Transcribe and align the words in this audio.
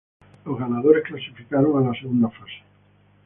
Los 0.45 0.57
ganadores 0.57 1.03
clasificaron 1.03 1.77
a 1.77 1.87
la 1.87 1.93
Segunda 1.93 2.27
fase. 2.29 2.63